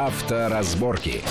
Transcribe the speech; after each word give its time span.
Авторазборки. 0.00 1.22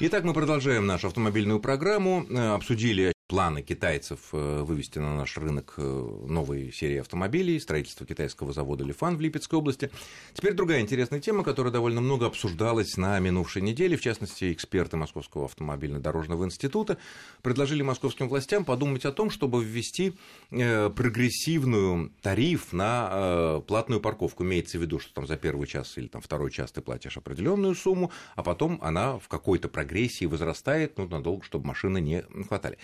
Итак, 0.00 0.24
мы 0.24 0.32
продолжаем 0.32 0.86
нашу 0.86 1.08
автомобильную 1.08 1.60
программу. 1.60 2.24
Э, 2.30 2.54
обсудили 2.54 3.13
планы 3.26 3.62
китайцев 3.62 4.20
э, 4.32 4.62
вывести 4.62 4.98
на 4.98 5.16
наш 5.16 5.38
рынок 5.38 5.74
э, 5.78 5.82
новые 5.82 6.70
серии 6.72 6.98
автомобилей, 6.98 7.58
строительство 7.58 8.06
китайского 8.06 8.52
завода 8.52 8.84
«Лифан» 8.84 9.16
в 9.16 9.20
Липецкой 9.22 9.60
области. 9.60 9.90
Теперь 10.34 10.52
другая 10.52 10.80
интересная 10.80 11.20
тема, 11.20 11.42
которая 11.42 11.72
довольно 11.72 12.02
много 12.02 12.26
обсуждалась 12.26 12.98
на 12.98 13.18
минувшей 13.20 13.62
неделе. 13.62 13.96
В 13.96 14.02
частности, 14.02 14.52
эксперты 14.52 14.98
Московского 14.98 15.46
автомобильно-дорожного 15.46 16.44
института 16.44 16.98
предложили 17.40 17.80
московским 17.80 18.28
властям 18.28 18.66
подумать 18.66 19.06
о 19.06 19.12
том, 19.12 19.30
чтобы 19.30 19.64
ввести 19.64 20.18
э, 20.50 20.90
прогрессивную 20.90 22.12
тариф 22.20 22.74
на 22.74 23.62
платную 23.66 24.02
парковку. 24.02 24.44
Имеется 24.44 24.76
в 24.76 24.82
виду, 24.82 24.98
что 24.98 25.14
там 25.14 25.26
за 25.26 25.38
первый 25.38 25.66
час 25.66 25.96
или 25.96 26.08
там 26.08 26.20
второй 26.20 26.50
час 26.50 26.72
ты 26.72 26.82
платишь 26.82 27.16
определенную 27.16 27.74
сумму, 27.74 28.12
а 28.36 28.42
потом 28.42 28.78
она 28.82 29.18
в 29.18 29.28
какой-то 29.28 29.68
прогрессии 29.70 30.26
возрастает, 30.26 30.98
ну, 30.98 31.08
надолго, 31.08 31.42
чтобы 31.42 31.66
машины 31.68 32.02
не 32.02 32.22
хватали. 32.46 32.76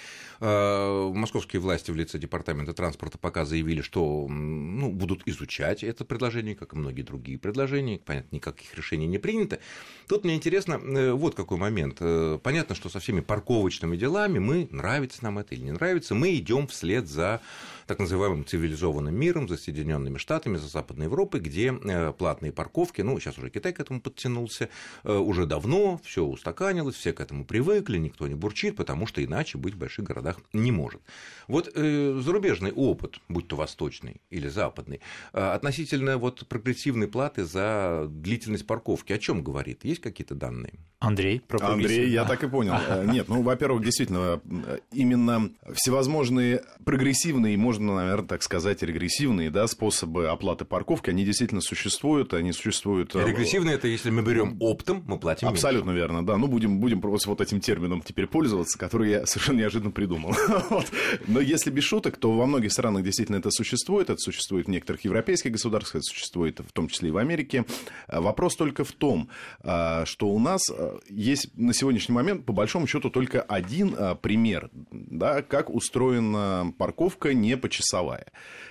Э, 0.42 1.10
московские 1.14 1.60
власти 1.60 1.90
в 1.90 1.96
лице 1.96 2.18
Департамента 2.18 2.72
транспорта 2.72 3.18
пока 3.18 3.44
заявили, 3.44 3.82
что 3.82 4.26
ну, 4.26 4.90
будут 4.90 5.22
изучать 5.26 5.84
это 5.84 6.06
предложение, 6.06 6.54
как 6.54 6.72
и 6.72 6.76
многие 6.76 7.02
другие 7.02 7.38
предложения. 7.38 7.98
Понятно, 7.98 8.36
никаких 8.36 8.74
решений 8.74 9.06
не 9.06 9.18
принято. 9.18 9.58
Тут 10.08 10.24
мне 10.24 10.34
интересно, 10.34 10.80
э, 10.82 11.12
вот 11.12 11.34
какой 11.34 11.58
момент. 11.58 11.98
Э, 12.00 12.38
понятно, 12.42 12.74
что 12.74 12.88
со 12.88 13.00
всеми 13.00 13.20
парковочными 13.20 13.98
делами 13.98 14.38
мы, 14.38 14.68
нравится 14.70 15.22
нам 15.24 15.38
это 15.38 15.54
или 15.54 15.64
не 15.64 15.72
нравится, 15.72 16.14
мы 16.14 16.34
идем 16.34 16.68
вслед 16.68 17.06
за 17.06 17.42
так 17.90 17.98
называемым 17.98 18.46
цивилизованным 18.46 19.12
миром, 19.12 19.48
за 19.48 19.56
Соединенными 19.56 20.16
Штатами, 20.16 20.58
за 20.58 20.68
Западной 20.68 21.06
Европой, 21.06 21.40
где 21.40 21.72
платные 21.72 22.52
парковки, 22.52 23.02
ну, 23.02 23.18
сейчас 23.18 23.36
уже 23.36 23.50
Китай 23.50 23.72
к 23.72 23.80
этому 23.80 24.00
подтянулся, 24.00 24.68
уже 25.02 25.44
давно 25.44 26.00
все 26.04 26.24
устаканилось, 26.24 26.94
все 26.94 27.12
к 27.12 27.20
этому 27.20 27.44
привыкли, 27.44 27.98
никто 27.98 28.28
не 28.28 28.36
бурчит, 28.36 28.76
потому 28.76 29.08
что 29.08 29.24
иначе 29.24 29.58
быть 29.58 29.74
в 29.74 29.78
больших 29.78 30.04
городах 30.04 30.38
не 30.52 30.70
может. 30.70 31.00
Вот 31.48 31.68
э, 31.74 32.20
зарубежный 32.22 32.70
опыт, 32.70 33.18
будь 33.28 33.48
то 33.48 33.56
восточный 33.56 34.20
или 34.30 34.46
западный, 34.46 35.00
э, 35.32 35.40
относительно 35.40 36.16
вот 36.16 36.46
прогрессивной 36.46 37.08
платы 37.08 37.44
за 37.44 38.06
длительность 38.08 38.68
парковки, 38.68 39.12
о 39.12 39.18
чем 39.18 39.42
говорит? 39.42 39.84
Есть 39.84 40.00
какие-то 40.00 40.36
данные? 40.36 40.74
Андрей, 41.00 41.40
про 41.40 41.58
Андрей, 41.66 42.10
я 42.10 42.24
так 42.24 42.44
и 42.44 42.48
понял. 42.48 42.74
Э, 42.74 43.04
нет, 43.10 43.28
ну, 43.28 43.42
во-первых, 43.42 43.82
действительно, 43.82 44.40
э, 44.44 44.78
именно 44.92 45.50
всевозможные 45.72 46.62
прогрессивные, 46.84 47.56
можно, 47.56 47.79
наверное, 47.80 48.26
так 48.26 48.42
сказать, 48.42 48.82
регрессивные 48.82 49.50
да, 49.50 49.66
способы 49.66 50.28
оплаты 50.28 50.64
парковки, 50.64 51.10
они 51.10 51.24
действительно 51.24 51.60
существуют, 51.60 52.34
они 52.34 52.52
существуют... 52.52 53.14
Э, 53.14 53.26
регрессивные– 53.26 53.74
это 53.76 53.88
если 53.88 54.10
мы 54.10 54.22
берем 54.22 54.56
оптом, 54.60 55.02
мы 55.06 55.18
платим 55.18 55.48
Абсолютно 55.48 55.90
меньше. 55.90 56.00
верно, 56.00 56.26
да. 56.26 56.36
Ну, 56.36 56.46
будем, 56.46 56.80
будем 56.80 57.00
просто 57.00 57.28
вот 57.30 57.40
этим 57.40 57.60
термином 57.60 58.02
теперь 58.02 58.26
пользоваться, 58.26 58.78
который 58.78 59.10
я 59.10 59.26
совершенно 59.26 59.58
неожиданно 59.58 59.90
придумал 59.90 60.34
вот. 60.70 60.86
Но 61.26 61.40
если 61.40 61.70
без 61.70 61.84
шуток, 61.84 62.16
то 62.16 62.32
во 62.36 62.46
многих 62.46 62.72
странах 62.72 63.02
действительно 63.02 63.36
это 63.36 63.50
существует. 63.50 64.10
Это 64.10 64.18
существует 64.18 64.66
в 64.66 64.70
некоторых 64.70 65.04
европейских 65.04 65.52
государствах, 65.52 65.96
это 65.96 66.04
существует 66.04 66.60
в 66.60 66.72
том 66.72 66.88
числе 66.88 67.08
и 67.08 67.12
в 67.12 67.16
Америке. 67.16 67.64
А 68.06 68.20
вопрос 68.20 68.56
только 68.56 68.84
в 68.84 68.92
том, 68.92 69.28
а, 69.62 70.04
что 70.06 70.28
у 70.28 70.38
нас 70.38 70.70
а, 70.70 70.98
есть 71.08 71.56
на 71.56 71.72
сегодняшний 71.72 72.14
момент, 72.14 72.44
по 72.44 72.52
большому 72.52 72.86
счету, 72.86 73.10
только 73.10 73.40
один 73.42 73.96
пример, 74.22 74.70
да, 74.90 75.42
как 75.42 75.70
устроена 75.70 76.72
парковка 76.78 77.34
не 77.34 77.56
почасовая. 77.70 78.26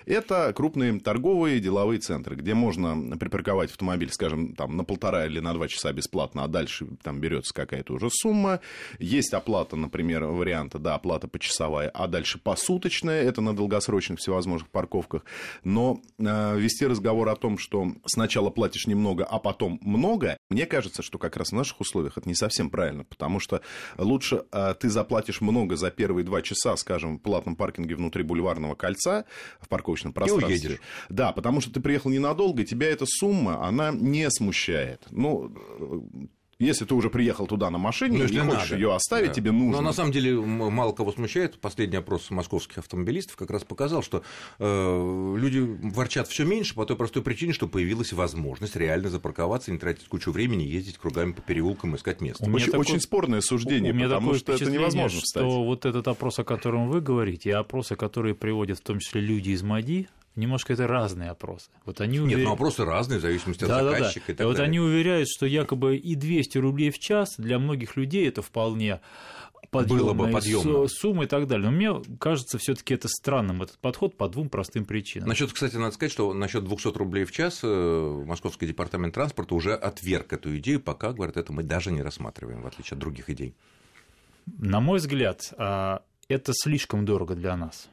Это 0.06 0.52
крупные 0.54 1.00
торговые 1.00 1.60
деловые 1.60 2.00
центры, 2.00 2.36
где 2.36 2.54
можно 2.54 3.16
припарковать 3.18 3.72
автомобиль, 3.72 4.12
скажем, 4.12 4.56
там, 4.56 4.76
на 4.76 4.84
полтора 4.84 5.26
или 5.26 5.40
на 5.40 5.54
два 5.54 5.68
часа 5.68 5.94
бесплатно, 5.94 6.44
а 6.44 6.48
дальше 6.48 6.88
там 7.04 7.22
берется 7.22 7.54
какая-то 7.54 7.94
уже 7.94 8.10
сумма. 8.12 8.60
Есть 8.98 9.34
оплата, 9.34 9.76
например, 9.76 10.26
варианта, 10.26 10.80
да, 10.80 10.96
оплата 10.96 11.28
почасовая, 11.28 11.90
а 11.90 12.08
дальше 12.08 12.40
посуточная, 12.40 13.24
это 13.24 13.42
на 13.42 13.56
долгосрочных 13.56 14.20
всевозможных 14.20 14.70
парковках. 14.70 15.24
Но 15.64 16.02
э, 16.18 16.60
вести 16.60 16.86
разговор 16.86 17.30
о 17.30 17.36
том, 17.36 17.58
что 17.58 17.94
сначала 18.06 18.50
платишь 18.50 18.88
немного, 18.88 19.24
а 19.24 19.40
потом 19.40 19.80
много, 19.82 20.38
мне 20.50 20.66
кажется, 20.66 21.04
что 21.04 21.20
как 21.20 21.38
раз 21.38 21.50
в 21.50 21.56
наших 21.56 21.80
условиях 21.80 22.18
это 22.18 22.28
не 22.28 22.36
совсем 22.36 22.70
правильно, 22.70 23.04
потому 23.04 23.40
что 23.40 23.62
лучше 23.98 24.44
э, 24.52 24.74
ты 24.80 24.90
заплатишь 24.90 25.40
много 25.40 25.78
за 25.78 25.92
первые 25.92 26.26
два 26.26 26.42
часа, 26.42 26.76
скажем, 26.76 27.18
в 27.18 27.22
платном 27.22 27.56
паркинге 27.56 27.96
внутри 27.96 28.24
бульварного 28.24 28.76
кольца 28.80 29.26
в 29.60 29.68
парковочном 29.68 30.14
пространстве. 30.14 30.56
И 30.56 30.60
уедешь. 30.60 30.82
Да, 31.10 31.32
потому 31.32 31.62
что 31.62 31.72
ты 31.72 31.80
приехал 31.80 32.10
ненадолго, 32.10 32.64
и 32.64 32.66
тебя 32.66 32.88
эта 32.88 33.06
сумма, 33.06 33.64
она 33.66 33.92
не 33.92 34.30
смущает. 34.32 35.06
Ну, 35.12 35.54
если 36.60 36.84
ты 36.84 36.94
уже 36.94 37.10
приехал 37.10 37.48
туда 37.48 37.70
на 37.70 37.78
машине 37.78 38.18
ну, 38.18 38.26
и 38.26 38.38
хочешь 38.38 38.72
ее 38.72 38.94
оставить, 38.94 39.30
да. 39.30 39.34
тебе 39.34 39.52
нужно. 39.52 39.78
Но 39.78 39.82
на 39.82 39.94
самом 39.94 40.12
деле 40.12 40.40
мало 40.40 40.92
кого 40.92 41.14
смущает. 41.14 41.60
Последний 41.60 41.96
опрос 41.96 42.30
московских 42.32 42.80
автомобилистов 42.80 43.38
как 43.38 43.50
раз 43.50 43.64
показал, 43.64 44.04
что 44.04 44.24
э, 44.60 45.36
люди 45.38 45.60
ворчат 45.60 46.28
все 46.28 46.44
меньше 46.44 46.76
по 46.76 46.86
той 46.86 46.98
простой 46.98 47.24
причине, 47.24 47.54
что 47.54 47.68
появилась 47.68 48.12
возможность 48.12 48.76
реально 48.76 49.10
запарковаться, 49.10 49.72
не 49.72 49.78
тратить 49.78 50.08
кучу 50.10 50.32
времени, 50.32 50.64
ездить 50.64 50.98
кругами 50.98 51.32
по 51.32 51.42
переулкам, 51.42 51.96
искать 51.96 52.20
место. 52.20 52.44
Очень, 52.50 52.66
такой... 52.66 52.80
очень 52.82 53.00
спорное 53.00 53.40
суждение, 53.40 53.94
потому 53.94 54.34
что 54.34 54.52
это 54.52 54.70
невозможно 54.70 55.22
встать. 55.22 55.44
что 55.44 55.64
вот 55.64 55.86
этот 55.86 56.10
опрос, 56.10 56.40
о 56.40 56.44
котором 56.44 56.90
вы 56.90 57.00
говорите, 57.00 57.50
и 57.50 57.54
опросы, 57.54 57.96
которые 57.96 58.36
приводят 58.36 58.80
в 58.80 58.82
том 58.82 59.00
числе 59.00 59.22
люди 59.22 59.52
из 59.52 59.64
МАДИ, 59.64 60.10
немножко 60.36 60.74
это 60.74 60.88
разные 60.88 61.32
опросы. 61.32 61.70
Вот 61.86 62.02
они 62.02 62.20
увер... 62.20 62.38
Нет, 62.38 62.48
ну 62.48 62.54
опросы 62.54 62.86
разные 62.86 63.20
в 63.20 63.22
зависимости 63.22 63.64
от 63.64 63.70
да, 63.70 63.84
заказчика 63.84 64.28
да, 64.28 64.28
да. 64.28 64.34
и 64.34 64.36
так 64.36 64.46
и 64.46 64.48
Вот 64.48 64.60
они 64.60 64.80
уверяют, 64.80 65.28
что 65.30 65.46
якобы 65.46 65.98
и 65.98 66.16
200 66.16 66.58
рублей 66.58 66.92
в 66.92 67.00
час 67.00 67.36
для 67.38 67.60
многих 67.60 67.96
людей 67.96 68.28
это 68.28 68.42
вполне 68.42 69.02
было 69.72 70.14
бы 70.14 70.30
подъемно. 70.30 70.88
суммы 70.88 71.26
и 71.26 71.28
так 71.28 71.48
далее. 71.48 71.70
Но 71.70 71.76
мне 71.76 72.02
кажется, 72.20 72.58
все-таки 72.58 72.94
это 72.94 73.08
странным 73.08 73.62
этот 73.62 73.78
подход 73.78 74.18
по 74.18 74.28
двум 74.28 74.50
простым 74.50 74.86
причинам. 74.86 75.30
Насчет, 75.30 75.52
кстати, 75.52 75.76
надо 75.76 75.94
сказать, 75.94 76.12
что 76.12 76.34
насчет 76.34 76.64
200 76.64 76.98
рублей 76.98 77.26
в 77.26 77.32
час 77.32 77.60
э, 77.64 78.24
Московский 78.26 78.68
департамент 78.68 79.14
транспорта 79.14 79.56
уже 79.56 79.76
отверг 79.76 80.34
эту 80.34 80.58
идею, 80.58 80.80
пока, 80.80 81.14
говорят, 81.14 81.38
это 81.38 81.54
мы 81.54 81.64
даже 81.64 81.92
не 81.92 82.02
рассматриваем, 82.02 82.62
в 82.62 82.68
отличие 82.68 82.96
от 82.96 83.00
других 83.00 83.30
идей. 83.30 83.54
На 84.58 84.80
мой 84.80 84.98
взгляд, 84.98 85.54
а, 85.58 86.02
это 86.28 86.54
слишком 86.56 87.06
дорого 87.06 87.36
для 87.36 87.56
нас. 87.56 87.90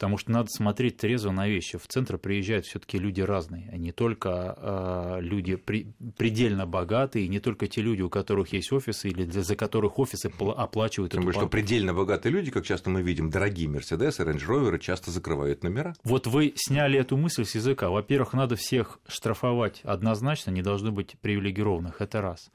Потому 0.00 0.16
что 0.16 0.30
надо 0.30 0.48
смотреть 0.48 0.96
трезво 0.96 1.30
на 1.30 1.46
вещи. 1.46 1.76
В 1.76 1.86
центр 1.86 2.16
приезжают 2.16 2.64
все-таки 2.64 2.96
люди 2.96 3.20
разные, 3.20 3.68
а 3.70 3.76
не 3.76 3.92
только 3.92 4.56
э, 4.56 5.18
люди 5.20 5.56
при, 5.56 5.92
предельно 6.16 6.64
богатые, 6.64 7.28
не 7.28 7.38
только 7.38 7.66
те 7.66 7.82
люди, 7.82 8.00
у 8.00 8.08
которых 8.08 8.50
есть 8.54 8.72
офисы 8.72 9.10
или 9.10 9.24
для, 9.24 9.42
за 9.42 9.56
которых 9.56 9.98
офисы 9.98 10.32
оплачивают. 10.56 11.12
Тем 11.12 11.20
более, 11.20 11.38
что 11.38 11.48
предельно 11.48 11.92
богатые 11.92 12.32
люди, 12.32 12.50
как 12.50 12.64
часто 12.64 12.88
мы 12.88 13.02
видим, 13.02 13.28
дорогие 13.28 13.68
Мерседесы, 13.68 14.24
Рейндж 14.24 14.46
Роверы 14.46 14.78
часто 14.78 15.10
закрывают 15.10 15.62
номера. 15.64 15.94
Вот 16.02 16.26
вы 16.26 16.54
сняли 16.56 16.98
эту 16.98 17.18
мысль 17.18 17.44
с 17.44 17.54
языка. 17.54 17.90
Во-первых, 17.90 18.32
надо 18.32 18.56
всех 18.56 19.00
штрафовать 19.06 19.82
однозначно, 19.84 20.50
не 20.50 20.62
должны 20.62 20.92
быть 20.92 21.16
привилегированных. 21.20 22.00
Это 22.00 22.22
раз. 22.22 22.50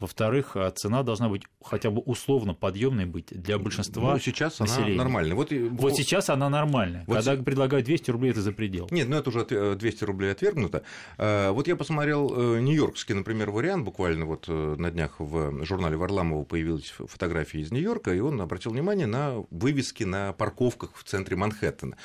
Во-вторых, 0.00 0.56
а 0.56 0.70
цена 0.72 1.04
должна 1.04 1.28
быть 1.28 1.42
хотя 1.62 1.90
бы 1.90 2.00
условно 2.00 2.52
подъемной 2.52 3.06
быть 3.06 3.26
для 3.30 3.58
большинства 3.58 4.14
ну, 4.14 4.18
сейчас 4.18 4.58
населения. 4.58 4.94
она 4.94 5.04
нормальная. 5.04 5.36
Вот, 5.36 5.52
вот 5.52 5.94
сейчас 5.94 6.28
она 6.30 6.50
нормальная. 6.50 7.04
Вот 7.06 7.24
Когда 7.24 7.40
предлагают 7.40 7.86
200 7.86 8.10
рублей, 8.10 8.32
это 8.32 8.42
за 8.42 8.50
предел. 8.52 8.88
Нет, 8.90 9.08
ну 9.08 9.16
это 9.16 9.30
уже 9.30 9.76
200 9.76 10.04
рублей 10.04 10.32
отвергнуто. 10.32 10.82
А, 11.16 11.52
вот 11.52 11.68
я 11.68 11.76
посмотрел 11.76 12.56
э, 12.56 12.60
нью-йоркский, 12.60 13.14
например, 13.14 13.52
вариант. 13.52 13.84
Буквально 13.84 14.26
вот 14.26 14.46
э, 14.48 14.74
на 14.76 14.90
днях 14.90 15.20
в 15.20 15.64
журнале 15.64 15.96
Варламова 15.96 16.42
появились 16.42 16.90
фотографии 16.90 17.60
из 17.60 17.70
Нью-Йорка, 17.70 18.12
и 18.12 18.18
он 18.18 18.40
обратил 18.40 18.72
внимание 18.72 19.06
на 19.06 19.44
вывески 19.50 20.02
на 20.02 20.32
парковках 20.32 20.90
в 20.96 21.04
центре 21.04 21.36
Манхэттена. 21.36 21.96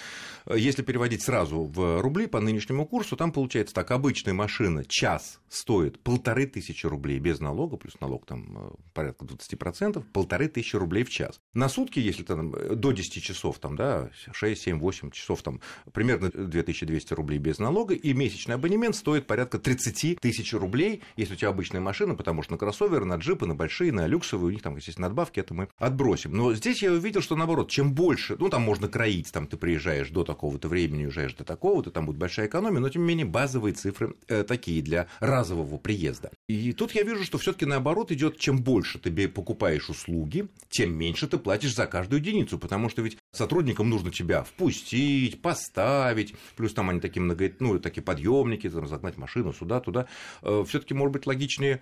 Если 0.53 0.83
переводить 0.83 1.23
сразу 1.23 1.63
в 1.63 2.01
рубли 2.01 2.27
по 2.27 2.39
нынешнему 2.39 2.85
курсу, 2.85 3.17
там 3.17 3.31
получается 3.31 3.73
так, 3.73 3.89
обычная 3.89 4.33
машина 4.33 4.85
час 4.85 5.39
стоит 5.49 5.99
полторы 5.99 6.45
тысячи 6.45 6.85
рублей 6.85 7.19
без 7.19 7.39
налога, 7.39 7.77
плюс 7.79 7.99
налог 7.99 8.25
там 8.25 8.57
э, 8.57 8.71
порядка 8.93 9.25
20%, 9.25 10.03
полторы 10.13 10.47
тысячи 10.47 10.75
рублей 10.75 11.03
в 11.03 11.09
час. 11.09 11.39
На 11.53 11.69
сутки, 11.69 11.99
если 11.99 12.23
там 12.23 12.53
э, 12.53 12.75
до 12.75 12.91
10 12.91 13.23
часов, 13.23 13.59
там, 13.59 13.75
да, 13.75 14.09
6, 14.31 14.61
7, 14.61 14.79
8 14.79 15.11
часов, 15.11 15.41
там, 15.41 15.61
примерно 15.93 16.29
2200 16.29 17.13
рублей 17.13 17.39
без 17.39 17.59
налога, 17.59 17.93
и 17.93 18.13
месячный 18.13 18.55
абонемент 18.55 18.95
стоит 18.95 19.27
порядка 19.27 19.59
30 19.59 20.19
тысяч 20.19 20.53
рублей, 20.53 21.01
если 21.15 21.33
у 21.33 21.37
тебя 21.37 21.49
обычная 21.49 21.81
машина, 21.81 22.15
потому 22.15 22.43
что 22.43 22.53
на 22.53 22.57
кроссоверы, 22.57 23.05
на 23.05 23.15
джипы, 23.15 23.45
на 23.45 23.55
большие, 23.55 23.91
на 23.91 24.07
люксовые, 24.07 24.47
у 24.47 24.51
них 24.51 24.61
там, 24.61 24.75
естественно, 24.75 25.07
надбавки, 25.07 25.39
это 25.39 25.53
мы 25.53 25.69
отбросим. 25.77 26.33
Но 26.33 26.53
здесь 26.53 26.83
я 26.83 26.91
увидел, 26.91 27.21
что 27.21 27.35
наоборот, 27.35 27.69
чем 27.69 27.93
больше, 27.93 28.35
ну, 28.39 28.49
там 28.49 28.61
можно 28.61 28.87
кроить, 28.87 29.31
там, 29.31 29.47
ты 29.47 29.57
приезжаешь 29.57 30.09
до 30.09 30.23
такого-то 30.23 30.67
времени, 30.67 31.05
уезжаешь 31.05 31.33
до 31.33 31.43
такого-то, 31.43 31.91
там 31.91 32.05
будет 32.05 32.17
большая 32.17 32.47
экономия, 32.47 32.79
но, 32.79 32.89
тем 32.89 33.03
не 33.03 33.09
менее, 33.09 33.25
базовые 33.25 33.73
цифры 33.73 34.15
э, 34.27 34.43
такие 34.43 34.81
для 34.81 35.07
разового 35.19 35.77
приезда. 35.77 36.31
И 36.47 36.73
тут 36.73 36.91
я 36.93 37.03
вижу, 37.03 37.23
что 37.23 37.37
все 37.37 37.53
таки 37.53 37.65
наоборот 37.69 38.11
идет, 38.11 38.37
чем 38.37 38.61
больше 38.61 38.99
ты 38.99 39.27
покупаешь 39.27 39.89
услуги, 39.89 40.47
тем 40.69 40.93
меньше 40.93 41.27
ты 41.27 41.37
платишь 41.37 41.75
за 41.75 41.87
каждую 41.87 42.19
единицу, 42.21 42.59
потому 42.59 42.89
что 42.89 43.01
ведь 43.01 43.17
сотрудникам 43.31 43.89
нужно 43.89 44.11
тебя 44.11 44.43
впустить, 44.43 45.41
поставить, 45.41 46.35
плюс 46.57 46.73
там 46.73 46.89
они 46.89 46.99
такие 46.99 47.21
много, 47.21 47.51
ну, 47.59 47.79
такие 47.79 48.03
подъемники, 48.03 48.69
там, 48.69 48.87
загнать 48.87 49.17
машину 49.17 49.53
сюда, 49.53 49.79
туда. 49.79 50.07
Э, 50.41 50.63
Все-таки, 50.67 50.93
может 50.93 51.13
быть, 51.13 51.25
логичнее 51.25 51.81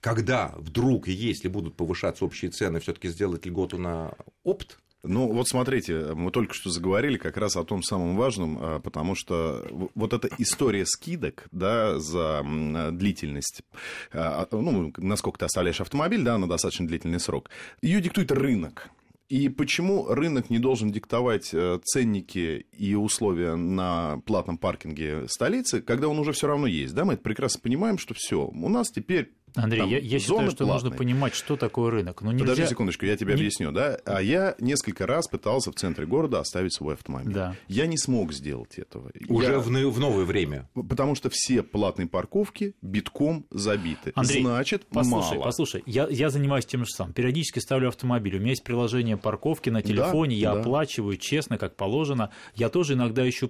когда 0.00 0.54
вдруг 0.56 1.08
если 1.08 1.48
будут 1.48 1.74
повышаться 1.74 2.24
общие 2.24 2.50
цены, 2.50 2.78
все-таки 2.78 3.08
сделать 3.08 3.44
льготу 3.44 3.78
на 3.78 4.14
опт? 4.44 4.78
Ну, 5.06 5.32
вот 5.32 5.48
смотрите, 5.48 6.14
мы 6.14 6.30
только 6.30 6.54
что 6.54 6.70
заговорили 6.70 7.16
как 7.16 7.36
раз 7.36 7.56
о 7.56 7.64
том 7.64 7.82
самом 7.82 8.16
важном, 8.16 8.58
а, 8.60 8.80
потому 8.80 9.14
что 9.14 9.66
вот 9.94 10.12
эта 10.12 10.28
история 10.38 10.84
скидок, 10.86 11.46
да, 11.52 11.98
за 11.98 12.42
длительность, 12.92 13.62
а, 14.12 14.46
а, 14.50 14.56
ну, 14.56 14.92
насколько 14.96 15.38
ты 15.38 15.44
оставляешь 15.44 15.80
автомобиль, 15.80 16.22
да, 16.22 16.38
на 16.38 16.48
достаточно 16.48 16.86
длительный 16.86 17.20
срок, 17.20 17.50
ее 17.82 18.00
диктует 18.00 18.32
рынок. 18.32 18.90
И 19.28 19.48
почему 19.48 20.06
рынок 20.06 20.50
не 20.50 20.60
должен 20.60 20.92
диктовать 20.92 21.50
э, 21.52 21.80
ценники 21.82 22.66
и 22.72 22.94
условия 22.94 23.56
на 23.56 24.20
платном 24.24 24.56
паркинге 24.56 25.26
столицы, 25.28 25.80
когда 25.82 26.06
он 26.06 26.20
уже 26.20 26.30
все 26.30 26.46
равно 26.46 26.68
есть? 26.68 26.94
Да, 26.94 27.04
мы 27.04 27.14
это 27.14 27.22
прекрасно 27.22 27.60
понимаем, 27.60 27.98
что 27.98 28.14
все, 28.14 28.46
у 28.46 28.68
нас 28.68 28.88
теперь 28.92 29.32
Андрей, 29.56 29.80
Там 29.80 29.90
я, 29.90 29.98
я 29.98 30.18
считаю, 30.18 30.50
что 30.50 30.64
платные. 30.64 30.72
нужно 30.72 30.90
понимать, 30.90 31.34
что 31.34 31.56
такое 31.56 31.90
рынок. 31.90 32.22
Ну, 32.22 32.30
нельзя... 32.30 32.44
Подожди 32.44 32.66
секундочку, 32.66 33.06
я 33.06 33.16
тебе 33.16 33.34
не... 33.34 33.40
объясню, 33.40 33.72
да? 33.72 33.98
А 34.04 34.20
я 34.22 34.54
несколько 34.60 35.06
раз 35.06 35.28
пытался 35.28 35.72
в 35.72 35.74
центре 35.74 36.06
города 36.06 36.40
оставить 36.40 36.74
свой 36.74 36.94
автомобиль. 36.94 37.32
Да. 37.32 37.56
Я 37.68 37.86
не 37.86 37.98
смог 37.98 38.32
сделать 38.32 38.78
этого. 38.78 39.10
Уже 39.28 39.52
я... 39.52 39.58
в, 39.58 39.66
в 39.66 40.00
новое 40.00 40.24
время. 40.24 40.68
Потому 40.74 41.14
что 41.14 41.30
все 41.30 41.62
платные 41.62 42.06
парковки 42.06 42.74
битком 42.82 43.46
забиты. 43.50 44.12
Андрей, 44.14 44.42
Значит, 44.42 44.86
послушай, 44.86 45.34
мало. 45.38 45.44
Послушай, 45.44 45.82
я, 45.86 46.06
я 46.08 46.30
занимаюсь 46.30 46.66
тем 46.66 46.84
же 46.84 46.90
самым. 46.92 47.12
Периодически 47.12 47.58
ставлю 47.58 47.88
автомобиль. 47.88 48.36
У 48.36 48.38
меня 48.38 48.50
есть 48.50 48.64
приложение 48.64 49.16
парковки 49.16 49.70
на 49.70 49.82
телефоне, 49.82 50.36
да, 50.36 50.40
я 50.40 50.54
да. 50.54 50.60
оплачиваю 50.60 51.16
честно, 51.16 51.58
как 51.58 51.76
положено. 51.76 52.30
Я 52.54 52.68
тоже 52.68 52.94
иногда 52.94 53.28
ищу 53.28 53.48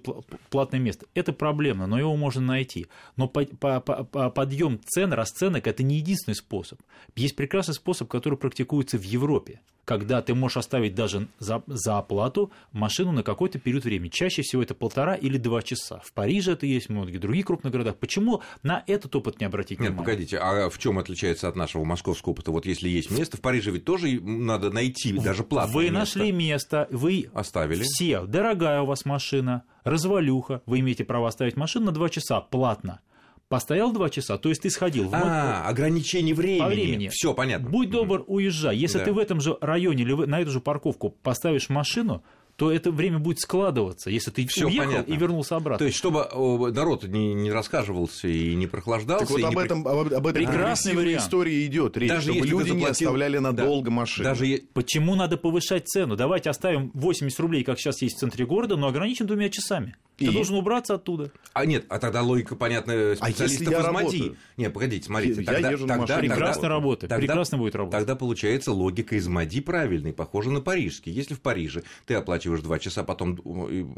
платное 0.51 0.81
место. 0.81 1.07
Это 1.15 1.33
проблемно, 1.33 1.87
но 1.87 1.99
его 1.99 2.17
можно 2.17 2.41
найти. 2.41 2.87
Но 3.17 3.29
по, 3.29 3.45
по, 3.45 3.81
по, 3.81 4.31
подъем 4.31 4.81
цен, 4.85 5.13
расценок– 5.13 5.67
это 5.69 5.83
не 5.83 5.96
единственный 5.97 6.35
способ. 6.35 6.81
Есть 7.15 7.37
прекрасный 7.37 7.75
способ, 7.75 8.09
который 8.09 8.39
практикуется 8.39 8.99
в 8.99 9.03
Европе, 9.03 9.61
когда 9.85 10.21
ты 10.23 10.35
можешь 10.35 10.57
оставить 10.57 10.95
даже 10.95 11.29
за, 11.39 11.63
за 11.67 11.99
оплату 11.99 12.51
машину 12.73 13.13
на 13.13 13.23
какой-то 13.23 13.59
период 13.59 13.85
времени. 13.85 14.09
Чаще 14.09 14.43
всего 14.43 14.63
это 14.63 14.75
полтора 14.75 15.15
или 15.15 15.39
два 15.39 15.63
часа. 15.63 16.01
В 16.05 16.13
Париже 16.13 16.53
это 16.53 16.67
есть, 16.67 16.87
в 16.87 16.91
многих 16.91 17.21
других 17.21 17.47
крупных 17.47 17.73
городах. 17.73 17.97
Почему 17.97 18.43
на 18.63 18.83
этот 18.87 19.15
опыт 19.17 19.41
не 19.41 19.47
обратить 19.47 19.79
Нет, 19.79 19.91
внимание? 19.91 20.05
погодите, 20.05 20.39
а 20.39 20.69
в 20.71 20.79
чем 20.79 20.99
отличается 20.99 21.49
от 21.49 21.57
нашего 21.57 21.85
московского 21.85 22.33
опыта? 22.33 22.51
Вот 22.51 22.67
если 22.67 22.89
есть 22.89 23.11
место, 23.11 23.37
в 23.37 23.41
Париже 23.41 23.71
ведь 23.71 23.85
тоже 23.85 24.21
надо 24.21 24.71
найти 24.71 25.13
даже 25.13 25.45
платное 25.45 25.75
Вы 25.75 25.83
место. 25.85 25.99
нашли 25.99 26.33
место, 26.33 26.89
вы 26.91 27.31
оставили. 27.33 27.83
Все, 27.85 28.25
дорогая 28.27 28.83
у 28.83 28.87
вас 28.87 29.05
машина, 29.05 29.63
развалюха, 29.85 30.63
вы 30.67 30.81
имеете 30.81 31.05
право 31.05 31.29
оставить 31.29 31.57
машину 31.57 31.87
на 31.87 31.93
два 31.93 32.09
часа 32.09 32.41
платно. 32.41 33.01
Постоял 33.49 33.93
два 33.93 34.11
часа, 34.11 34.39
то 34.39 34.49
есть 34.49 34.63
ты 34.63 34.71
сходил. 34.71 35.09
В 35.09 35.15
а, 35.15 35.69
ограничение 35.69 36.35
времени. 36.35 36.61
По 36.61 36.67
времени. 36.67 37.09
Все 37.09 37.33
понятно. 37.33 37.69
Будь 37.69 37.91
добр, 37.91 38.25
уезжай. 38.27 38.77
Если 38.77 38.99
да. 38.99 39.05
ты 39.05 39.13
в 39.13 39.19
этом 39.19 39.41
же 39.41 39.57
районе 39.61 40.03
или 40.03 40.13
на 40.13 40.41
эту 40.41 40.51
же 40.51 40.61
парковку 40.61 41.11
поставишь 41.11 41.69
машину, 41.69 42.25
то 42.57 42.73
это 42.73 42.91
время 42.91 43.19
будет 43.19 43.39
складываться, 43.39 44.11
если 44.11 44.31
ты 44.31 44.47
Всё 44.47 44.67
уехал 44.67 44.87
понятно. 44.87 45.13
и 45.13 45.17
вернулся 45.17 45.57
обратно. 45.57 45.79
То 45.79 45.85
есть, 45.85 45.97
чтобы 45.97 46.27
народ 46.73 47.05
не, 47.05 47.35
не 47.35 47.53
рассказывался 47.53 48.29
и 48.29 48.55
не 48.55 48.67
прохлаждался. 48.67 49.27
Так 49.27 49.31
вот 49.31 49.45
об, 49.45 49.55
не... 49.55 49.65
этом, 49.65 49.87
об, 49.87 50.13
об 50.13 50.27
этой 50.27 50.45
прекрасной 50.45 50.95
вариант. 50.95 51.23
истории 51.23 51.67
идет 51.67 51.97
речь, 51.99 52.09
даже 52.09 52.33
чтобы 52.33 52.47
люди 52.47 52.71
заплатил... 52.71 52.77
не 52.77 52.85
оставляли 52.87 53.39
надолго 53.39 53.91
да. 53.91 53.91
машины. 53.91 54.25
Даже... 54.25 54.63
Почему 54.73 55.15
надо 55.15 55.37
повышать 55.37 55.87
цену? 55.87 56.17
Давайте 56.17 56.49
оставим 56.49 56.91
80 56.95 57.39
рублей, 57.41 57.63
как 57.63 57.79
сейчас 57.79 58.01
есть 58.01 58.17
в 58.17 58.21
центре 58.21 58.47
города, 58.47 58.77
но 58.77 58.89
ограничим 58.89 59.27
двумя 59.27 59.51
часами. 59.51 59.95
И? 60.19 60.27
Ты 60.27 60.33
должен 60.33 60.57
убраться 60.57 60.95
оттуда. 60.95 61.31
А 61.53 61.67
нет, 61.67 61.85
а 61.91 61.99
тогда 61.99 62.23
логика, 62.23 62.57
понятно, 62.57 63.15
специалистов 63.17 63.75
а 63.75 63.81
из 63.81 63.93
МАДИ. 63.93 64.37
Нет, 64.57 64.73
погодите, 64.73 65.05
смотрите. 65.05 65.43
Я 65.43 65.53
тогда, 65.53 65.71
езжу 65.71 65.87
тогда, 65.87 66.17
на 66.17 66.21
Прекрасно 66.21 66.69
работает, 66.69 67.11
тогда, 67.11 67.27
прекрасно 67.27 67.59
будет 67.59 67.75
работать. 67.75 68.01
Тогда 68.01 68.17
получается 68.17 68.73
логика 68.73 69.15
из 69.17 69.29
МАДИ 69.29 69.61
правильной, 69.61 70.15
похожа 70.15 70.51
на 70.51 70.63
парижский. 70.63 71.13
Если 71.13 71.35
в 71.35 71.41
Париже 71.41 71.83
ты 72.07 72.15
оплачиваешь 72.15 72.61
два 72.61 72.79
часа, 72.79 73.05
потом 73.05 73.35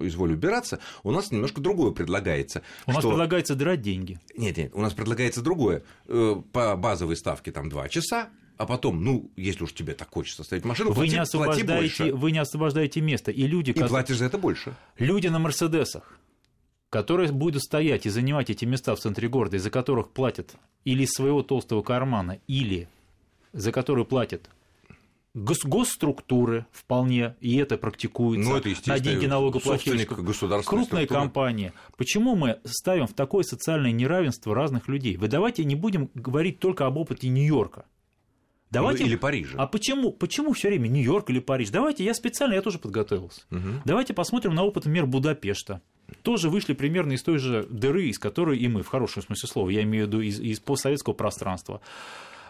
изволь 0.04 0.32
убираться, 0.32 0.80
у 1.04 1.12
нас 1.12 1.30
немножко 1.30 1.60
другое 1.60 1.92
предлагается. 1.92 2.62
У 2.86 2.92
нас 2.92 3.04
предлагается 3.04 3.54
драть 3.54 3.80
деньги. 3.80 4.18
Нет, 4.36 4.56
нет, 4.56 4.72
у 4.74 4.80
нас 4.80 4.94
предлагается 4.94 5.40
другое. 5.40 5.84
Э, 6.06 6.36
по 6.52 6.76
базовой 6.76 7.16
ставке 7.16 7.52
там 7.52 7.68
два 7.68 7.88
часа, 7.88 8.30
а 8.58 8.66
потом, 8.66 9.05
ну, 9.05 9.31
если 9.37 9.64
уж 9.64 9.72
тебе 9.72 9.94
так 9.94 10.10
хочется 10.10 10.43
ставить 10.43 10.64
машину, 10.64 10.90
вы 10.90 10.96
плати, 10.96 11.12
не 11.12 11.19
освобождаете, 11.19 12.12
Вы 12.12 12.32
не 12.32 12.38
освобождаете 12.38 13.00
место, 13.00 13.31
и 13.31 13.46
люди... 13.46 13.70
И 13.70 13.72
как... 13.72 13.88
платишь 13.88 14.19
за 14.19 14.25
это 14.25 14.37
больше. 14.37 14.75
Люди 14.99 15.28
на 15.28 15.38
Мерседесах, 15.38 16.19
которые 16.90 17.31
будут 17.31 17.62
стоять 17.62 18.05
и 18.06 18.10
занимать 18.10 18.50
эти 18.50 18.64
места 18.64 18.96
в 18.96 18.99
центре 18.99 19.28
города, 19.28 19.56
из-за 19.56 19.70
которых 19.70 20.10
платят 20.10 20.56
или 20.84 21.05
из 21.05 21.10
своего 21.10 21.44
толстого 21.44 21.82
кармана, 21.82 22.40
или 22.49 22.88
за 23.52 23.70
которые 23.70 24.05
платят 24.05 24.50
гос 25.34 25.64
госструктуры 25.64 26.66
вполне, 26.72 27.37
и 27.40 27.56
это 27.58 27.78
практикуется 27.78 28.50
ну, 28.50 28.56
это 28.56 28.70
на 28.87 28.99
деньги 28.99 29.26
налогоплательщиков, 29.26 30.64
крупные 30.64 31.06
компании. 31.06 31.72
Почему 31.96 32.34
мы 32.34 32.58
ставим 32.64 33.06
в 33.06 33.14
такое 33.14 33.44
социальное 33.44 33.93
неравенство 33.93 34.52
разных 34.52 34.88
людей? 34.88 35.16
Вы 35.16 35.28
давайте 35.28 35.64
не 35.64 35.76
будем 35.76 36.11
говорить 36.14 36.58
только 36.58 36.87
об 36.87 36.96
опыте 36.96 37.28
Нью-Йорка. 37.28 37.84
Давайте... 38.70 39.04
Или 39.04 39.16
Парижа. 39.16 39.56
А 39.58 39.66
почему, 39.66 40.12
почему 40.12 40.52
все 40.52 40.68
время 40.68 40.88
Нью-Йорк 40.88 41.30
или 41.30 41.38
Париж? 41.38 41.70
Давайте, 41.70 42.04
я 42.04 42.14
специально, 42.14 42.54
я 42.54 42.62
тоже 42.62 42.78
подготовился. 42.78 43.42
Угу. 43.50 43.82
Давайте 43.84 44.14
посмотрим 44.14 44.54
на 44.54 44.64
опыт, 44.64 44.84
например, 44.84 45.06
Будапешта. 45.06 45.80
Тоже 46.22 46.48
вышли 46.48 46.74
примерно 46.74 47.12
из 47.12 47.22
той 47.22 47.38
же 47.38 47.66
дыры, 47.68 48.08
из 48.08 48.18
которой 48.18 48.58
и 48.58 48.68
мы, 48.68 48.82
в 48.82 48.88
хорошем 48.88 49.22
смысле 49.22 49.48
слова, 49.48 49.70
я 49.70 49.82
имею 49.82 50.04
в 50.04 50.08
виду 50.08 50.20
из, 50.20 50.40
из 50.40 50.60
постсоветского 50.60 51.14
пространства. 51.14 51.80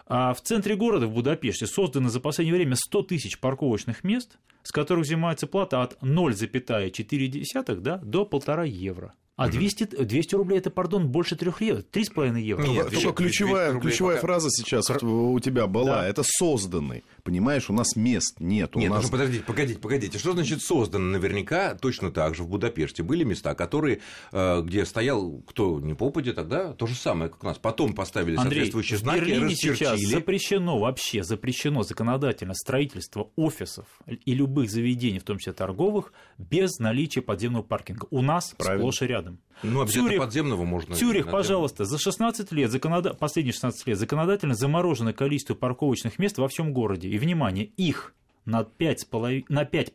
А 0.07 0.33
в 0.33 0.41
центре 0.41 0.75
города, 0.75 1.07
в 1.07 1.13
Будапеште, 1.13 1.67
создано 1.67 2.09
за 2.09 2.19
последнее 2.19 2.55
время 2.55 2.75
100 2.75 3.03
тысяч 3.03 3.39
парковочных 3.39 4.03
мест, 4.03 4.37
с 4.63 4.71
которых 4.71 5.05
взимается 5.05 5.45
плата 5.45 5.83
от 5.83 6.01
0,4 6.01 7.75
да, 7.75 7.97
до 7.97 8.23
1,5 8.23 8.67
евро. 8.67 9.13
А 9.39 9.47
200, 9.47 10.03
200 10.03 10.35
рублей 10.35 10.59
это, 10.59 10.69
пардон, 10.69 11.07
больше 11.07 11.37
3 11.37 11.51
евро, 11.61 11.81
3,5 11.81 12.41
евро. 12.41 12.63
Нет, 12.63 12.89
только 12.91 13.23
ключевая, 13.23 13.79
ключевая 13.79 14.17
пока... 14.17 14.27
фраза 14.27 14.49
сейчас 14.49 14.89
у 15.01 15.39
тебя 15.39 15.65
была, 15.65 16.01
да. 16.01 16.07
это 16.07 16.23
созданный. 16.25 17.05
Понимаешь, 17.23 17.69
у 17.69 17.73
нас 17.73 17.95
мест 17.95 18.35
нет. 18.39 18.75
Нет, 18.75 18.89
нас... 18.89 19.03
ну 19.03 19.09
подождите, 19.09 19.43
погодите, 19.43 19.79
погодите. 19.79 20.17
Что 20.17 20.33
значит 20.33 20.61
создан? 20.61 21.11
Наверняка 21.11 21.75
точно 21.75 22.11
так 22.11 22.35
же 22.35 22.43
в 22.43 22.49
Будапеште 22.49 23.03
были 23.03 23.23
места, 23.23 23.55
которые, 23.55 24.01
э, 24.31 24.61
где 24.61 24.85
стоял 24.85 25.41
кто 25.47 25.79
не 25.79 25.93
попадет, 25.93 26.35
тогда 26.35 26.73
то 26.73 26.87
же 26.87 26.95
самое, 26.95 27.29
как 27.29 27.43
у 27.43 27.47
нас. 27.47 27.57
Потом 27.57 27.93
поставили 27.93 28.35
Андрей, 28.35 28.45
соответствующие 28.49 28.99
знаки, 28.99 29.19
в 29.19 29.25
Берлине 29.27 29.55
сейчас 29.55 29.99
запрещено 29.99 30.79
вообще, 30.79 31.23
запрещено 31.23 31.83
законодательно 31.83 32.53
строительство 32.53 33.31
офисов 33.35 33.85
и 34.07 34.33
любых 34.33 34.69
заведений, 34.69 35.19
в 35.19 35.23
том 35.23 35.37
числе 35.37 35.53
торговых, 35.53 36.13
без 36.37 36.79
наличия 36.79 37.21
подземного 37.21 37.63
паркинга. 37.63 38.07
У 38.11 38.21
нас 38.21 38.53
Правильно. 38.57 38.81
сплошь 38.81 39.01
и 39.01 39.07
рядом. 39.07 39.39
Ну, 39.61 39.81
обязательно 39.81 40.07
Цюрих, 40.07 40.19
подземного 40.19 40.63
можно. 40.63 40.95
Тюрих, 40.95 41.29
пожалуйста, 41.29 41.83
за 41.83 41.97
16 41.97 42.51
лет, 42.53 42.71
законода... 42.71 43.13
последние 43.13 43.53
16 43.53 43.87
лет 43.87 43.97
законодательно 43.97 44.55
заморожено 44.55 45.11
количество 45.11 45.53
парковочных 45.53 46.17
мест 46.17 46.37
во 46.37 46.47
всем 46.47 46.71
городе. 46.71 47.09
И, 47.09 47.17
внимание, 47.19 47.65
их 47.77 48.13
на 48.45 48.61
5%, 48.61 49.45
на 49.49 49.65
5 49.65 49.93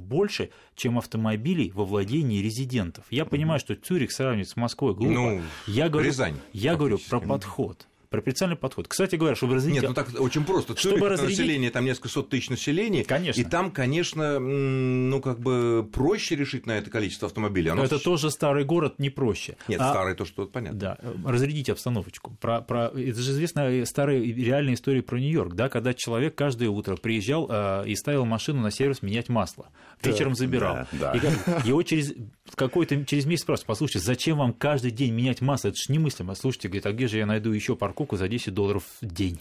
больше, 0.00 0.50
чем 0.74 0.98
автомобилей 0.98 1.70
во 1.74 1.84
владении 1.84 2.42
резидентов. 2.42 3.04
Я 3.10 3.24
понимаю, 3.24 3.60
что 3.60 3.74
Цюрих 3.74 4.12
сравнивать 4.12 4.48
с 4.48 4.56
Москвой 4.56 4.94
глупо. 4.94 5.12
Ну, 5.12 5.42
я 5.66 5.88
говорю, 5.88 6.08
Рязань. 6.08 6.36
Я 6.52 6.74
говорю 6.74 6.98
про 7.08 7.20
подход 7.20 7.86
пропорциональный 8.12 8.58
подход. 8.58 8.86
Кстати 8.86 9.16
говоря, 9.16 9.34
чтобы 9.34 9.54
разделить... 9.56 9.80
Нет, 9.80 9.88
ну 9.88 9.94
так 9.94 10.08
очень 10.20 10.44
просто. 10.44 10.76
Чтобы 10.76 10.98
Цюрих, 10.98 11.10
разрядить... 11.10 11.38
население, 11.38 11.70
там 11.70 11.84
несколько 11.84 12.08
сот 12.08 12.28
тысяч 12.28 12.50
населения. 12.50 13.04
Конечно. 13.04 13.40
И 13.40 13.44
там, 13.44 13.72
конечно, 13.72 14.38
ну 14.38 15.20
как 15.20 15.40
бы 15.40 15.88
проще 15.92 16.36
решить 16.36 16.66
на 16.66 16.72
это 16.72 16.90
количество 16.90 17.26
автомобилей. 17.26 17.70
Оно... 17.70 17.82
Это 17.82 17.98
тоже 17.98 18.30
старый 18.30 18.64
город, 18.64 18.98
не 18.98 19.10
проще. 19.10 19.56
Нет, 19.66 19.80
а... 19.80 19.90
старый 19.90 20.14
то, 20.14 20.24
что 20.24 20.46
понятно. 20.46 20.78
Да, 20.78 20.98
разрядить 21.24 21.70
обстановочку. 21.70 22.36
Про, 22.40 22.60
про... 22.60 22.86
Это 22.88 23.20
же 23.20 23.32
известная 23.32 23.84
старая 23.86 24.20
реальная 24.20 24.74
история 24.74 25.02
про 25.02 25.18
Нью-Йорк, 25.18 25.54
да, 25.54 25.68
когда 25.68 25.94
человек 25.94 26.34
каждое 26.34 26.68
утро 26.68 26.96
приезжал 26.96 27.48
э, 27.50 27.84
и 27.86 27.96
ставил 27.96 28.24
машину 28.26 28.60
на 28.60 28.70
сервис 28.70 29.02
менять 29.02 29.28
масло. 29.28 29.70
Вечером 30.02 30.34
забирал. 30.34 30.86
Да, 30.92 31.12
да. 31.14 31.60
И 31.64 31.68
его 31.68 31.82
через 31.82 32.12
какой-то 32.54 33.04
через 33.04 33.26
месяц 33.26 33.42
спрашивают, 33.42 33.66
послушайте, 33.66 34.00
зачем 34.00 34.38
вам 34.38 34.52
каждый 34.52 34.90
день 34.90 35.12
менять 35.12 35.40
масло? 35.40 35.68
Это 35.68 35.76
же 35.76 35.92
немыслимо. 35.92 36.34
Слушайте, 36.34 36.68
говорит, 36.68 36.86
а 36.86 36.92
где 36.92 37.08
же 37.08 37.18
я 37.18 37.26
найду 37.26 37.52
еще 37.52 37.76
парковку? 37.76 38.16
за 38.16 38.28
10 38.28 38.52
долларов 38.54 38.84
в 39.00 39.06
день. 39.06 39.40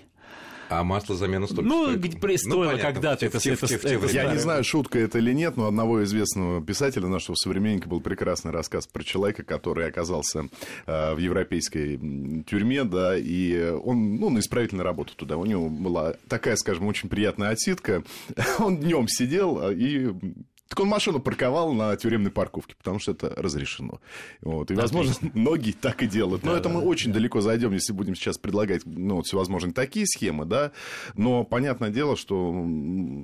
А 0.72 0.86
масло 0.86 1.18
замена 1.18 1.48
столько 1.48 1.64
ну, 1.64 1.84
стоит? 1.84 2.00
Где 2.00 2.38
стоило 2.38 2.72
ну, 2.72 2.80
когда-то. 2.80 3.26
Это, 3.26 3.38
это, 3.38 3.66
это, 3.66 4.08
я 4.08 4.32
не 4.32 4.40
знаю, 4.40 4.64
шутка 4.64 5.00
это 5.00 5.18
или 5.18 5.34
нет, 5.34 5.58
но 5.58 5.68
одного 5.68 6.02
известного 6.06 6.64
писателя, 6.64 7.08
нашего 7.08 7.36
современника, 7.36 7.90
был 7.90 8.00
прекрасный 8.00 8.52
рассказ 8.52 8.88
про 8.88 9.04
человека, 9.04 9.44
который 9.44 9.86
оказался 9.86 10.48
э, 10.86 11.14
в 11.14 11.18
европейской 11.18 12.44
тюрьме, 12.48 12.86
да, 12.86 13.18
и 13.18 13.72
он, 13.72 14.16
ну, 14.16 14.30
на 14.30 14.40
исправительную 14.40 14.86
работу 14.86 15.14
туда. 15.14 15.36
У 15.36 15.46
него 15.46 15.68
была 15.68 16.14
такая, 16.30 16.56
скажем, 16.56 16.88
очень 16.88 17.10
приятная 17.10 17.50
отсидка. 17.50 18.04
Он 18.60 18.78
днем 18.78 19.10
сидел 19.10 19.60
а, 19.62 19.74
и 19.74 20.14
Так 20.72 20.80
он 20.80 20.88
машину 20.88 21.20
парковал 21.20 21.74
на 21.74 21.98
тюремной 21.98 22.32
парковке, 22.32 22.76
потому 22.78 22.98
что 22.98 23.12
это 23.12 23.34
разрешено. 23.36 24.00
Вот. 24.40 24.72
И, 24.72 24.74
возможно, 24.74 25.12
Отлично. 25.12 25.38
многие 25.38 25.74
так 25.74 26.02
и 26.02 26.08
делают. 26.08 26.46
Но 26.46 26.54
да, 26.54 26.60
это 26.60 26.70
мы 26.70 26.80
да, 26.80 26.88
очень 26.88 27.12
да. 27.12 27.16
далеко 27.16 27.42
зайдем, 27.42 27.74
если 27.74 27.92
будем 27.92 28.16
сейчас 28.16 28.38
предлагать 28.38 28.84
ну, 28.86 29.22
всевозможные 29.22 29.74
такие 29.74 30.06
схемы, 30.08 30.46
да. 30.46 30.72
Но 31.16 31.44
понятное 31.44 31.90
дело, 31.90 32.16
что 32.16 32.54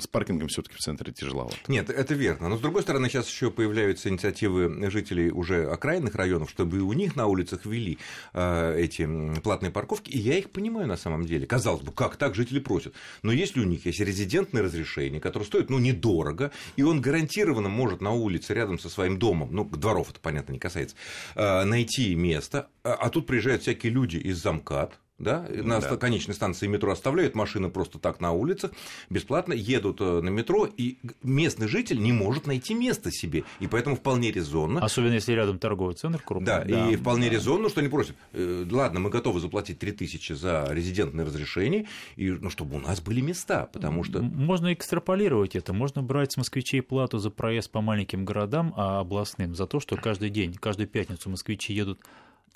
с 0.02 0.08
паркингом 0.08 0.50
все-таки 0.50 0.76
в 0.76 0.80
центре 0.80 1.14
тяжеловато. 1.14 1.56
Нет, 1.70 1.90
это 1.90 2.16
верно. 2.16 2.50
Но 2.50 2.58
с 2.58 2.60
другой 2.60 2.82
стороны, 2.82 3.08
сейчас 3.08 3.30
еще 3.30 3.50
появляются 3.50 4.10
инициативы 4.10 4.92
жителей 4.92 5.32
уже 5.32 5.72
окраинных 5.72 6.16
районов, 6.16 6.50
чтобы 6.50 6.82
у 6.82 6.92
них 6.92 7.16
на 7.16 7.28
улицах 7.28 7.66
ввели 7.66 7.98
э, 8.34 8.76
эти 8.78 9.08
платные 9.40 9.72
парковки. 9.72 10.10
И 10.10 10.18
я 10.18 10.38
их 10.38 10.50
понимаю 10.50 10.86
на 10.86 10.98
самом 10.98 11.26
деле. 11.26 11.48
Казалось 11.48 11.82
бы, 11.82 11.94
как 11.94 12.18
так 12.18 12.36
жители 12.36 12.60
просят. 12.60 12.94
Но 13.24 13.32
если 13.32 13.62
у 13.62 13.66
них 13.66 13.86
есть 13.86 14.02
резидентное 14.02 14.64
разрешение, 14.64 15.22
которое 15.22 15.46
стоит 15.46 15.70
ну, 15.70 15.80
недорого, 15.80 16.52
и 16.76 16.84
он 16.84 17.00
гарантирует 17.00 17.37
гарантированно 17.38 17.70
может 17.70 18.02
на 18.02 18.12
улице 18.12 18.54
рядом 18.54 18.80
со 18.80 18.90
своим 18.90 19.20
домом, 19.20 19.50
ну, 19.52 19.64
дворов 19.66 20.10
это, 20.10 20.20
понятно, 20.20 20.54
не 20.54 20.60
касается, 20.60 20.96
э, 21.36 21.64
найти 21.64 22.16
место, 22.16 22.68
а, 22.84 22.94
а 22.94 23.10
тут 23.10 23.28
приезжают 23.28 23.62
всякие 23.62 23.92
люди 23.92 24.18
из 24.18 24.42
замкат, 24.42 25.00
да, 25.20 25.46
на 25.50 25.80
да. 25.80 25.98
конечной 25.98 26.36
станции 26.36 26.68
метро 26.68 26.92
оставляют 26.92 27.36
машины 27.36 27.70
просто 27.70 28.00
так 28.00 28.20
на 28.20 28.32
улицах, 28.32 28.72
бесплатно 29.10 29.54
едут 29.54 30.00
э, 30.00 30.22
на 30.22 30.30
метро, 30.30 30.66
и 30.66 30.98
местный 31.24 31.68
житель 31.68 32.02
не 32.02 32.12
может 32.12 32.46
найти 32.46 32.74
место 32.74 33.12
себе, 33.12 33.44
и 33.60 33.68
поэтому 33.68 33.96
вполне 33.96 34.32
резонно. 34.32 34.80
Особенно 34.84 35.14
если 35.14 35.34
рядом 35.34 35.58
торговый 35.60 35.96
центр 35.96 36.22
крупный. 36.22 36.46
Да, 36.46 36.64
да 36.64 36.90
и 36.90 36.96
вполне 36.96 37.30
да. 37.30 37.36
резонно, 37.36 37.70
что 37.70 37.80
они 37.80 37.90
просят, 37.90 38.16
э, 38.34 38.66
ладно, 38.70 39.00
мы 39.00 39.10
готовы 39.10 39.40
заплатить 39.40 39.80
3000 39.80 40.34
за 40.34 40.68
резидентное 40.70 41.26
разрешение, 41.26 41.88
и, 42.16 42.30
ну, 42.30 42.50
чтобы 42.50 42.76
у 42.76 42.80
нас 42.80 43.02
были 43.02 43.22
места, 43.22 43.68
потому 43.74 44.04
что... 44.04 44.22
Можно 44.22 44.74
экстраполировать 44.74 45.56
это, 45.56 45.74
можно 45.74 46.04
брать 46.04 46.34
с 46.34 46.38
москвичей 46.38 46.82
плату 46.82 47.18
за 47.18 47.32
проезд 47.32 47.72
по 47.72 47.82
маленьким 47.82 48.24
городам, 48.24 48.74
а 48.78 49.00
областным, 49.00 49.56
за 49.56 49.66
то, 49.66 49.80
что 49.80 49.96
каждый 49.98 50.30
день, 50.30 50.54
каждую 50.54 50.88
пятницу 50.88 51.30
москвичи 51.30 51.74
едут 51.74 52.00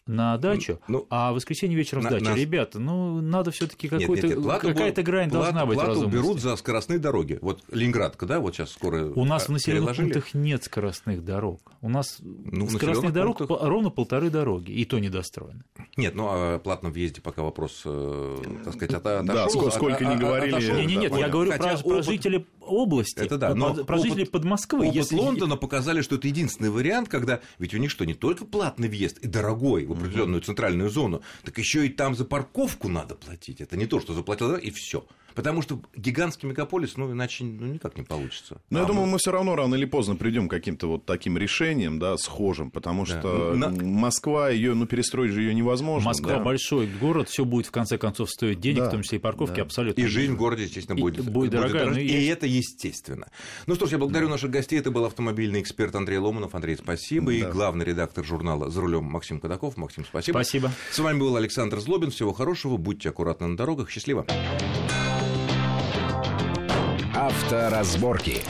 на 0.07 0.37
дачу, 0.37 0.79
ну, 0.87 1.05
а 1.09 1.31
в 1.31 1.35
воскресенье 1.35 1.77
вечером 1.77 2.03
на, 2.03 2.09
сдача. 2.09 2.25
На... 2.25 2.35
Ребята, 2.35 2.79
ну 2.79 3.21
надо 3.21 3.51
все-таки 3.51 3.87
какой-то 3.87 4.59
какая-то 4.59 5.03
грань 5.03 5.29
плату, 5.29 5.43
должна 5.43 5.65
быть 5.65 5.77
плату 5.77 6.07
берут 6.07 6.41
за 6.41 6.55
скоростные 6.55 6.99
дороги. 6.99 7.37
Вот 7.41 7.61
Ленинградка, 7.71 8.25
да, 8.25 8.39
вот 8.39 8.55
сейчас 8.55 8.71
скоро. 8.71 9.05
У 9.05 9.25
нас 9.25 9.47
в 9.47 9.51
населенных 9.51 9.95
пунктах 9.95 10.33
нет 10.33 10.63
скоростных 10.63 11.23
дорог. 11.23 11.71
У 11.81 11.89
нас 11.89 12.17
ну, 12.19 12.67
скоростных 12.69 13.13
дорог 13.13 13.37
пунктах... 13.37 13.61
ровно 13.61 13.89
полторы 13.89 14.29
дороги, 14.29 14.71
и 14.71 14.85
то 14.85 14.99
недостроены. 14.99 15.63
Нет, 15.97 16.15
ну 16.15 16.27
о 16.27 16.59
платном 16.59 16.91
въезде 16.91 17.21
пока 17.21 17.43
вопрос, 17.43 17.83
э, 17.85 18.37
так 18.63 18.73
сказать, 18.73 18.95
отошел. 18.95 19.25
Да, 19.25 19.49
сколько, 19.49 19.71
сколько 19.71 20.05
не 20.05 20.15
говорили. 20.15 20.55
Нет, 20.55 20.87
нет, 20.87 21.01
нет, 21.01 21.15
я 21.15 21.29
говорю 21.29 21.51
про, 21.51 21.73
опыт... 21.73 21.83
про 21.83 22.01
жителей 22.01 22.45
области, 22.61 23.19
это 23.19 23.37
да, 23.37 23.55
но 23.55 23.73
про 23.73 23.97
опыт, 23.97 24.09
жителей 24.09 24.25
под 24.25 24.43
Москвой. 24.43 24.87
Опыт 24.87 24.95
если... 24.95 25.15
Лондона 25.15 25.57
показали, 25.57 26.01
что 26.01 26.15
это 26.15 26.27
единственный 26.27 26.69
вариант, 26.69 27.09
когда 27.09 27.41
ведь 27.59 27.73
у 27.73 27.77
них 27.77 27.91
что, 27.91 28.05
не 28.05 28.13
только 28.13 28.45
платный 28.45 28.87
въезд 28.87 29.17
и 29.19 29.27
дорогой 29.27 29.85
в 29.85 29.91
определенную 29.91 30.41
центральную 30.41 30.89
зону, 30.89 31.21
так 31.43 31.57
еще 31.57 31.85
и 31.85 31.89
там 31.89 32.15
за 32.15 32.25
парковку 32.25 32.87
надо 32.87 33.15
платить. 33.15 33.61
Это 33.61 33.77
не 33.77 33.85
то, 33.85 33.99
что 33.99 34.13
заплатил 34.13 34.55
и 34.55 34.71
все. 34.71 35.05
Потому 35.35 35.61
что 35.61 35.81
гигантский 35.95 36.47
мегаполис, 36.47 36.97
ну, 36.97 37.11
иначе 37.11 37.43
ну, 37.43 37.67
никак 37.67 37.97
не 37.97 38.03
получится. 38.03 38.61
Но 38.69 38.79
а 38.79 38.81
я 38.81 38.87
думаю, 38.87 39.07
мы 39.07 39.17
все 39.17 39.31
равно 39.31 39.55
рано 39.55 39.75
или 39.75 39.85
поздно 39.85 40.15
придем 40.15 40.47
к 40.47 40.51
каким-то 40.51 40.87
вот 40.87 41.05
таким 41.05 41.37
решениям, 41.37 41.99
да, 41.99 42.17
схожим, 42.17 42.71
потому 42.71 43.05
да. 43.05 43.19
что 43.19 43.53
На... 43.53 43.69
Москва, 43.69 44.49
ее, 44.49 44.73
ну, 44.73 44.85
перестроить 44.85 45.31
же 45.31 45.41
ее 45.41 45.53
невозможно. 45.53 46.09
Москва 46.09 46.37
да. 46.37 46.39
большой 46.39 46.87
город, 46.87 47.29
все 47.29 47.45
будет 47.45 47.67
в 47.67 47.71
конце 47.71 47.97
концов 47.97 48.29
стоить 48.29 48.59
денег, 48.59 48.79
да. 48.79 48.87
в 48.87 48.91
том 48.91 49.03
числе 49.03 49.17
и 49.17 49.21
парковки, 49.21 49.57
да. 49.57 49.63
абсолютно. 49.63 50.01
И 50.01 50.05
жизнь 50.05 50.33
в 50.33 50.37
городе, 50.37 50.63
естественно, 50.63 50.99
будет, 50.99 51.19
и, 51.19 51.29
будет, 51.29 51.51
дорогая. 51.51 51.87
Будет 51.87 51.97
и, 51.97 52.07
и 52.07 52.25
это 52.27 52.45
естественно. 52.45 53.27
Ну 53.67 53.75
что 53.75 53.87
ж, 53.87 53.91
я 53.91 53.97
благодарю 53.97 54.27
да. 54.27 54.33
наших 54.33 54.51
гостей. 54.51 54.79
Это 54.79 54.91
был 54.91 55.05
автомобильный 55.05 55.61
эксперт 55.61 55.95
Андрей 55.95 56.17
Ломанов. 56.17 56.55
Андрей, 56.55 56.75
спасибо. 56.77 57.27
Да. 57.27 57.37
И 57.37 57.43
главный 57.43 57.85
редактор 57.85 58.25
журнала 58.25 58.69
«За 58.69 58.81
рулем» 58.81 59.05
Максим 59.05 59.39
Кадаков. 59.39 59.77
Максим, 59.77 60.05
спасибо. 60.05 60.33
Спасибо. 60.33 60.71
С 60.91 60.99
вами 60.99 61.19
был 61.19 61.35
Александр 61.35 61.79
Злобин. 61.79 62.11
Всего 62.11 62.33
хорошего. 62.33 62.77
Будьте 62.77 63.09
аккуратны 63.09 63.47
на 63.47 63.57
дорогах. 63.57 63.89
Счастливо. 63.89 64.25
Авторазборки. 67.21 68.41